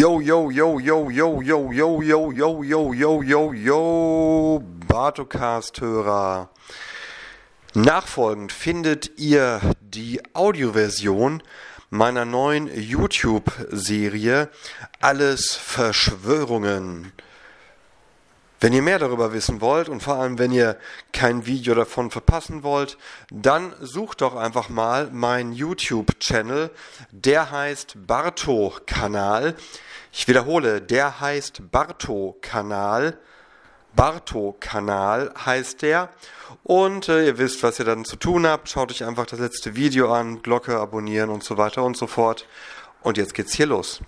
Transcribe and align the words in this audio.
Yo, 0.00 0.18
yo, 0.18 0.50
yo, 0.50 0.78
yo, 0.78 1.10
yo, 1.10 1.42
yo, 1.42 1.70
yo, 1.70 2.00
yo, 2.00 2.32
yo, 2.32 2.62
yo, 2.62 2.94
yo, 2.94 3.22
yo, 3.22 3.52
yo, 3.52 4.62
Bartocast-Hörer. 4.88 6.48
Nachfolgend 7.74 8.50
findet 8.50 9.10
ihr 9.18 9.60
die 9.82 10.22
Audioversion 10.32 11.42
meiner 11.90 12.24
neuen 12.24 12.70
YouTube-Serie 12.74 14.48
Alles 15.02 15.54
Verschwörungen. 15.56 17.12
Wenn 18.58 18.72
ihr 18.72 18.82
mehr 18.82 18.98
darüber 18.98 19.34
wissen 19.34 19.60
wollt 19.60 19.90
und 19.90 20.02
vor 20.02 20.14
allem, 20.14 20.38
wenn 20.38 20.52
ihr 20.52 20.78
kein 21.12 21.44
Video 21.44 21.74
davon 21.74 22.10
verpassen 22.10 22.62
wollt, 22.62 22.96
dann 23.30 23.74
sucht 23.80 24.22
doch 24.22 24.34
einfach 24.34 24.70
mal 24.70 25.10
meinen 25.10 25.52
YouTube-Channel. 25.52 26.70
Der 27.10 27.50
heißt 27.50 28.06
Barto-Kanal. 28.06 29.56
Ich 30.12 30.26
wiederhole, 30.26 30.80
der 30.82 31.20
heißt 31.20 31.70
Barto-Kanal. 31.70 33.16
Barto-Kanal 33.94 35.32
heißt 35.44 35.82
der. 35.82 36.08
Und 36.64 37.08
äh, 37.08 37.26
ihr 37.26 37.38
wisst, 37.38 37.62
was 37.62 37.78
ihr 37.78 37.84
dann 37.84 38.04
zu 38.04 38.16
tun 38.16 38.44
habt. 38.44 38.68
Schaut 38.68 38.90
euch 38.90 39.04
einfach 39.04 39.26
das 39.26 39.38
letzte 39.38 39.76
Video 39.76 40.12
an, 40.12 40.42
Glocke 40.42 40.76
abonnieren 40.78 41.30
und 41.30 41.44
so 41.44 41.56
weiter 41.56 41.84
und 41.84 41.96
so 41.96 42.08
fort. 42.08 42.46
Und 43.02 43.18
jetzt 43.18 43.34
geht's 43.34 43.54
hier 43.54 43.66
los. 43.66 44.00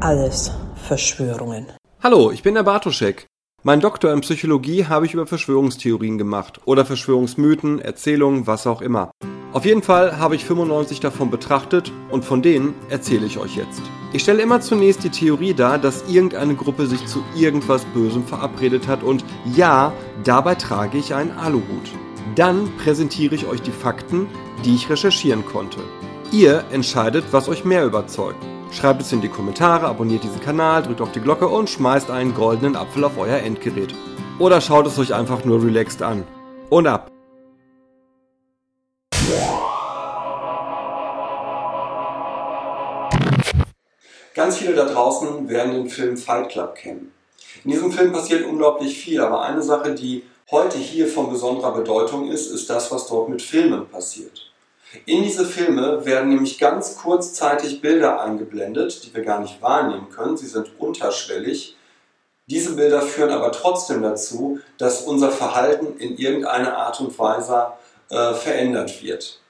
Alles 0.00 0.52
Verschwörungen. 0.86 1.72
Hallo, 2.02 2.30
ich 2.30 2.42
bin 2.42 2.54
der 2.54 2.62
Bartoschek. 2.62 3.26
Mein 3.66 3.80
Doktor 3.80 4.12
in 4.12 4.20
Psychologie 4.20 4.86
habe 4.86 5.06
ich 5.06 5.14
über 5.14 5.26
Verschwörungstheorien 5.26 6.18
gemacht 6.18 6.60
oder 6.66 6.86
Verschwörungsmythen, 6.86 7.80
Erzählungen, 7.80 8.46
was 8.46 8.64
auch 8.64 8.80
immer. 8.80 9.10
Auf 9.52 9.64
jeden 9.64 9.82
Fall 9.82 10.20
habe 10.20 10.36
ich 10.36 10.44
95 10.44 11.00
davon 11.00 11.32
betrachtet 11.32 11.90
und 12.12 12.24
von 12.24 12.42
denen 12.42 12.74
erzähle 12.90 13.26
ich 13.26 13.38
euch 13.38 13.56
jetzt. 13.56 13.82
Ich 14.12 14.22
stelle 14.22 14.40
immer 14.40 14.60
zunächst 14.60 15.02
die 15.02 15.10
Theorie 15.10 15.52
dar, 15.52 15.80
dass 15.80 16.08
irgendeine 16.08 16.54
Gruppe 16.54 16.86
sich 16.86 17.04
zu 17.06 17.24
irgendwas 17.34 17.84
Bösem 17.86 18.22
verabredet 18.22 18.86
hat 18.86 19.02
und 19.02 19.24
ja, 19.56 19.92
dabei 20.22 20.54
trage 20.54 20.98
ich 20.98 21.12
einen 21.12 21.32
Aluhut. 21.32 21.90
Dann 22.36 22.70
präsentiere 22.76 23.34
ich 23.34 23.48
euch 23.48 23.62
die 23.62 23.72
Fakten, 23.72 24.28
die 24.64 24.76
ich 24.76 24.88
recherchieren 24.88 25.44
konnte. 25.44 25.80
Ihr 26.30 26.62
entscheidet, 26.70 27.24
was 27.32 27.48
euch 27.48 27.64
mehr 27.64 27.84
überzeugt. 27.84 28.38
Schreibt 28.72 29.00
es 29.00 29.12
in 29.12 29.20
die 29.20 29.28
Kommentare, 29.28 29.86
abonniert 29.86 30.24
diesen 30.24 30.40
Kanal, 30.40 30.82
drückt 30.82 31.00
auf 31.00 31.12
die 31.12 31.20
Glocke 31.20 31.48
und 31.48 31.70
schmeißt 31.70 32.10
einen 32.10 32.34
goldenen 32.34 32.76
Apfel 32.76 33.04
auf 33.04 33.16
euer 33.16 33.38
Endgerät. 33.38 33.94
Oder 34.38 34.60
schaut 34.60 34.86
es 34.86 34.98
euch 34.98 35.14
einfach 35.14 35.44
nur 35.44 35.62
relaxed 35.62 36.02
an. 36.02 36.24
Und 36.68 36.86
ab! 36.86 37.10
Ganz 44.34 44.58
viele 44.58 44.74
da 44.74 44.84
draußen 44.84 45.48
werden 45.48 45.72
den 45.72 45.88
Film 45.88 46.18
Fight 46.18 46.50
Club 46.50 46.74
kennen. 46.74 47.12
In 47.64 47.70
diesem 47.70 47.90
Film 47.90 48.12
passiert 48.12 48.44
unglaublich 48.44 48.98
viel, 48.98 49.20
aber 49.22 49.42
eine 49.42 49.62
Sache, 49.62 49.94
die 49.94 50.24
heute 50.50 50.76
hier 50.76 51.08
von 51.08 51.30
besonderer 51.30 51.72
Bedeutung 51.72 52.30
ist, 52.30 52.50
ist 52.50 52.68
das, 52.68 52.92
was 52.92 53.06
dort 53.06 53.30
mit 53.30 53.40
Filmen 53.40 53.88
passiert. 53.88 54.52
In 55.04 55.22
diese 55.22 55.44
Filme 55.44 56.04
werden 56.04 56.30
nämlich 56.30 56.58
ganz 56.58 56.96
kurzzeitig 56.96 57.80
Bilder 57.80 58.22
eingeblendet, 58.22 59.04
die 59.04 59.14
wir 59.14 59.24
gar 59.24 59.40
nicht 59.40 59.60
wahrnehmen 59.60 60.08
können. 60.10 60.36
Sie 60.36 60.46
sind 60.46 60.70
unterschwellig. 60.78 61.76
Diese 62.46 62.76
Bilder 62.76 63.02
führen 63.02 63.30
aber 63.30 63.50
trotzdem 63.50 64.02
dazu, 64.02 64.60
dass 64.78 65.02
unser 65.02 65.32
Verhalten 65.32 65.98
in 65.98 66.16
irgendeiner 66.16 66.76
Art 66.76 67.00
und 67.00 67.18
Weise 67.18 67.72
äh, 68.08 68.34
verändert 68.34 69.02
wird. 69.02 69.40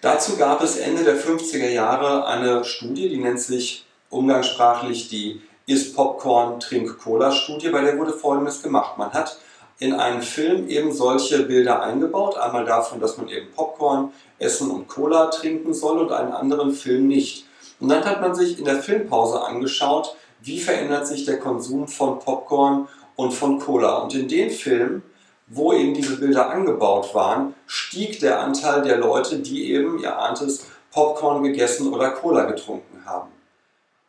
Dazu 0.00 0.36
gab 0.36 0.62
es 0.62 0.78
Ende 0.78 1.02
der 1.04 1.16
50er 1.16 1.68
Jahre 1.68 2.26
eine 2.26 2.64
Studie, 2.64 3.08
die 3.08 3.18
nennt 3.18 3.40
sich 3.40 3.84
umgangssprachlich 4.08 5.08
die 5.08 5.42
Ist 5.66 5.94
Popcorn, 5.94 6.60
Trink 6.60 6.98
Cola 6.98 7.32
Studie, 7.32 7.68
bei 7.68 7.82
der 7.82 7.98
wurde 7.98 8.12
Folgendes 8.12 8.62
gemacht. 8.62 8.96
Man 8.96 9.12
hat 9.12 9.38
in 9.80 9.94
einen 9.94 10.22
Film 10.22 10.68
eben 10.68 10.92
solche 10.92 11.42
Bilder 11.44 11.82
eingebaut. 11.82 12.36
Einmal 12.36 12.66
davon, 12.66 13.00
dass 13.00 13.16
man 13.16 13.28
eben 13.28 13.50
Popcorn 13.50 14.12
essen 14.38 14.70
und 14.70 14.86
Cola 14.86 15.26
trinken 15.26 15.74
soll 15.74 15.98
und 15.98 16.12
einen 16.12 16.32
anderen 16.32 16.72
Film 16.72 17.08
nicht. 17.08 17.46
Und 17.80 17.88
dann 17.88 18.04
hat 18.04 18.20
man 18.20 18.34
sich 18.34 18.58
in 18.58 18.66
der 18.66 18.82
Filmpause 18.82 19.42
angeschaut, 19.42 20.14
wie 20.42 20.60
verändert 20.60 21.06
sich 21.06 21.24
der 21.24 21.38
Konsum 21.38 21.88
von 21.88 22.18
Popcorn 22.18 22.88
und 23.16 23.32
von 23.32 23.58
Cola. 23.58 23.98
Und 23.98 24.14
in 24.14 24.28
den 24.28 24.50
Filmen, 24.50 25.02
wo 25.46 25.72
eben 25.72 25.94
diese 25.94 26.20
Bilder 26.20 26.50
angebaut 26.50 27.14
waren, 27.14 27.54
stieg 27.66 28.20
der 28.20 28.40
Anteil 28.40 28.82
der 28.82 28.98
Leute, 28.98 29.38
die 29.38 29.72
eben, 29.72 29.98
ihr 29.98 30.16
ahnt 30.18 30.42
es, 30.42 30.66
Popcorn 30.92 31.42
gegessen 31.42 31.92
oder 31.92 32.10
Cola 32.10 32.44
getrunken 32.44 33.02
haben. 33.06 33.30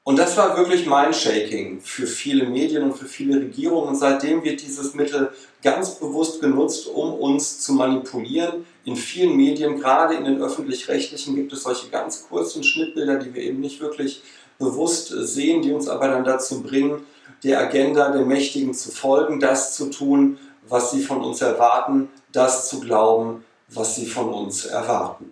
Und 0.04 0.18
das 0.18 0.36
war 0.36 0.58
wirklich 0.58 0.88
Mindshaking 0.88 1.80
für 1.80 2.08
viele 2.08 2.46
Medien 2.48 2.84
und 2.84 2.98
für 2.98 3.06
viele 3.06 3.40
Regierungen. 3.40 3.90
Und 3.90 3.96
seitdem 3.96 4.44
wird 4.44 4.62
dieses 4.62 4.96
Mittel 4.96 5.32
ganz 5.62 6.00
bewusst 6.00 6.42
genutzt, 6.42 6.88
um 6.88 7.14
uns 7.14 7.60
zu 7.60 7.74
manipulieren. 7.74 8.66
In 8.84 8.96
vielen 8.96 9.38
Medien, 9.38 9.80
gerade 9.80 10.16
in 10.16 10.26
den 10.26 10.42
öffentlich-rechtlichen, 10.42 11.36
gibt 11.36 11.54
es 11.54 11.64
solche 11.64 11.90
ganz 11.90 12.28
kurzen 12.28 12.64
Schnittbilder, 12.64 13.20
die 13.20 13.32
wir 13.36 13.44
eben 13.44 13.60
nicht 13.60 13.80
wirklich 13.80 14.24
bewusst 14.58 15.10
sehen, 15.10 15.62
die 15.62 15.72
uns 15.72 15.88
aber 15.88 16.08
dann 16.08 16.24
dazu 16.24 16.64
bringen, 16.64 17.04
der 17.44 17.60
Agenda 17.60 18.12
der 18.12 18.26
Mächtigen 18.26 18.74
zu 18.74 18.92
folgen, 18.92 19.40
das 19.40 19.76
zu 19.76 19.92
tun, 19.92 20.40
was 20.68 20.92
sie 20.92 21.02
von 21.02 21.22
uns 21.22 21.42
erwarten, 21.42 22.10
das 22.32 22.70
zu 22.70 22.80
glauben, 22.80 23.44
was 23.68 23.96
sie 23.96 24.08
von 24.08 24.30
uns 24.30 24.66
erwarten. 24.66 25.32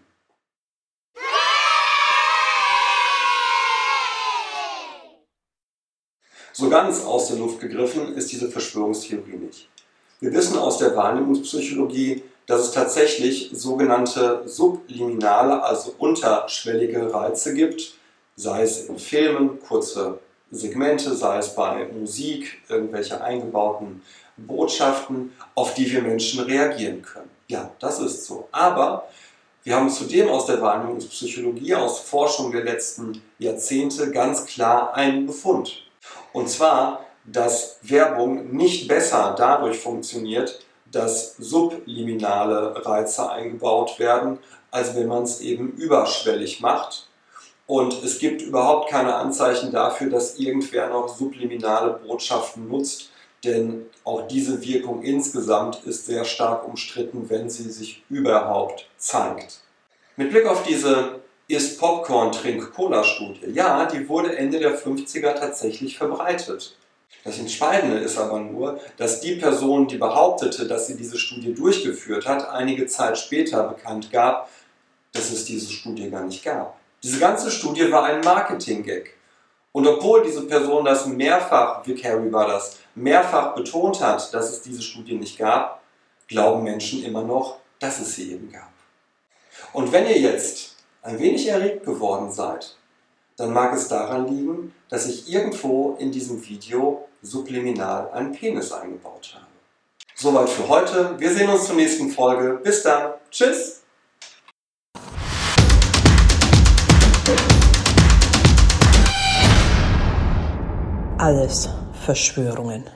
So 6.59 6.67
ganz 6.67 7.05
aus 7.05 7.29
der 7.29 7.37
Luft 7.37 7.61
gegriffen 7.61 8.13
ist 8.15 8.33
diese 8.33 8.51
Verschwörungstheorie 8.51 9.37
nicht. 9.37 9.69
Wir 10.19 10.33
wissen 10.33 10.57
aus 10.57 10.77
der 10.77 10.93
Wahrnehmungspsychologie, 10.93 12.21
dass 12.47 12.63
es 12.63 12.71
tatsächlich 12.71 13.49
sogenannte 13.53 14.41
subliminale, 14.45 15.63
also 15.63 15.95
unterschwellige 15.97 17.13
Reize 17.13 17.53
gibt, 17.53 17.93
sei 18.35 18.63
es 18.63 18.89
in 18.89 18.99
Filmen, 18.99 19.61
kurze 19.61 20.19
Segmente, 20.51 21.15
sei 21.15 21.37
es 21.37 21.55
bei 21.55 21.87
Musik, 21.97 22.61
irgendwelche 22.67 23.23
eingebauten 23.23 24.01
Botschaften, 24.35 25.31
auf 25.55 25.75
die 25.75 25.89
wir 25.89 26.01
Menschen 26.01 26.41
reagieren 26.41 27.03
können. 27.03 27.29
Ja, 27.47 27.71
das 27.79 28.01
ist 28.01 28.25
so. 28.25 28.49
Aber 28.51 29.07
wir 29.63 29.77
haben 29.77 29.89
zudem 29.89 30.27
aus 30.27 30.47
der 30.47 30.61
Wahrnehmungspsychologie, 30.61 31.75
aus 31.75 31.99
Forschung 31.99 32.51
der 32.51 32.65
letzten 32.65 33.21
Jahrzehnte 33.37 34.11
ganz 34.11 34.45
klar 34.45 34.93
einen 34.93 35.25
Befund. 35.25 35.85
Und 36.33 36.49
zwar, 36.49 37.05
dass 37.25 37.79
Werbung 37.81 38.55
nicht 38.55 38.87
besser 38.87 39.35
dadurch 39.37 39.77
funktioniert, 39.77 40.59
dass 40.91 41.35
subliminale 41.37 42.85
Reize 42.85 43.29
eingebaut 43.29 43.99
werden, 43.99 44.39
als 44.71 44.95
wenn 44.95 45.07
man 45.07 45.23
es 45.23 45.41
eben 45.41 45.73
überschwellig 45.73 46.61
macht. 46.61 47.07
Und 47.67 48.03
es 48.03 48.17
gibt 48.17 48.41
überhaupt 48.41 48.89
keine 48.89 49.15
Anzeichen 49.15 49.71
dafür, 49.71 50.09
dass 50.09 50.39
irgendwer 50.39 50.89
noch 50.89 51.07
subliminale 51.07 51.99
Botschaften 52.05 52.67
nutzt, 52.67 53.11
denn 53.43 53.85
auch 54.03 54.27
diese 54.27 54.61
Wirkung 54.65 55.03
insgesamt 55.03 55.83
ist 55.85 56.07
sehr 56.07 56.25
stark 56.25 56.67
umstritten, 56.67 57.29
wenn 57.29 57.49
sie 57.49 57.69
sich 57.69 58.03
überhaupt 58.09 58.87
zeigt. 58.97 59.61
Mit 60.17 60.31
Blick 60.31 60.47
auf 60.47 60.63
diese 60.63 61.19
ist 61.49 61.79
Popcorn 61.79 62.31
Trink 62.31 62.73
Cola 62.73 63.03
Studie. 63.03 63.47
Ja, 63.53 63.85
die 63.87 64.07
wurde 64.07 64.37
Ende 64.37 64.59
der 64.59 64.79
50er 64.79 65.33
tatsächlich 65.33 65.97
verbreitet. 65.97 66.77
Das 67.23 67.39
Entscheidende 67.39 67.97
ist 67.97 68.19
aber 68.19 68.39
nur, 68.39 68.79
dass 68.97 69.19
die 69.19 69.33
Person, 69.33 69.87
die 69.87 69.97
behauptete, 69.97 70.67
dass 70.67 70.85
sie 70.85 70.95
diese 70.95 71.17
Studie 71.17 71.55
durchgeführt 71.55 72.27
hat, 72.27 72.47
einige 72.49 72.85
Zeit 72.85 73.17
später 73.17 73.63
bekannt 73.63 74.11
gab, 74.11 74.47
dass 75.11 75.31
es 75.31 75.45
diese 75.45 75.73
Studie 75.73 76.11
gar 76.11 76.23
nicht 76.23 76.43
gab. 76.43 76.77
Diese 77.01 77.17
ganze 77.17 77.49
Studie 77.49 77.91
war 77.91 78.03
ein 78.03 78.21
Marketing-Gag. 78.21 79.15
Und 79.71 79.87
obwohl 79.87 80.23
diese 80.23 80.45
Person 80.45 80.85
das 80.85 81.07
mehrfach, 81.07 81.85
Vic 81.87 82.03
Harry 82.03 82.31
war 82.31 82.47
das, 82.47 82.77
mehrfach 82.93 83.55
betont 83.55 84.01
hat, 84.01 84.31
dass 84.35 84.51
es 84.51 84.61
diese 84.61 84.83
Studie 84.83 85.15
nicht 85.15 85.39
gab, 85.39 85.81
glauben 86.27 86.63
Menschen 86.63 87.03
immer 87.03 87.23
noch, 87.23 87.57
dass 87.79 87.99
es 87.99 88.15
sie 88.15 88.33
eben 88.33 88.51
gab. 88.51 88.71
Und 89.73 89.91
wenn 89.91 90.05
ihr 90.05 90.19
jetzt 90.19 90.68
ein 91.01 91.19
wenig 91.19 91.47
erregt 91.47 91.85
geworden 91.85 92.31
seid, 92.31 92.75
dann 93.37 93.53
mag 93.53 93.73
es 93.73 93.87
daran 93.87 94.27
liegen, 94.27 94.73
dass 94.89 95.07
ich 95.07 95.31
irgendwo 95.31 95.95
in 95.99 96.11
diesem 96.11 96.45
Video 96.45 97.07
subliminal 97.21 98.09
einen 98.11 98.33
Penis 98.33 98.71
eingebaut 98.71 99.35
habe. 99.35 99.45
Soweit 100.15 100.49
für 100.49 100.67
heute. 100.67 101.15
Wir 101.17 101.33
sehen 101.33 101.49
uns 101.49 101.65
zur 101.65 101.75
nächsten 101.75 102.09
Folge. 102.09 102.59
Bis 102.61 102.83
dann. 102.83 103.13
Tschüss. 103.31 103.83
Alles 111.17 111.69
Verschwörungen. 112.05 112.89